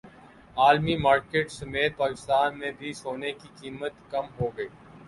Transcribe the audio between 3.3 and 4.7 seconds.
کی قیمت کم ہوگئی